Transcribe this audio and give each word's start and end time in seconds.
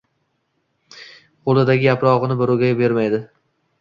Qo’lidagi 1.49 1.89
yarog’ini 1.91 2.39
birovga 2.43 2.73
bermaydi. 2.85 3.21